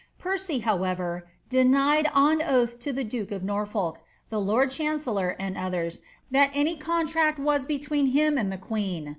Percy, 0.17 0.57
however, 0.57 1.27
denied 1.47 2.07
on 2.11 2.41
oath 2.41 2.79
to 2.79 2.91
the 2.91 3.03
duke 3.03 3.29
of 3.29 3.43
Norfolk, 3.43 3.99
the 4.31 4.41
lord 4.41 4.71
chancellor 4.71 5.35
and 5.37 5.55
others, 5.55 6.01
that 6.31 6.49
any 6.55 6.75
contract 6.75 7.37
was 7.37 7.67
between 7.67 8.07
him 8.07 8.35
and 8.35 8.51
the 8.51 8.57
> 8.57 8.57
Wilkia'i 8.57 8.57
Concilia 8.57 8.57
i 8.57 8.57
NichoU* 8.57 8.95
Lambeth. 9.03 9.09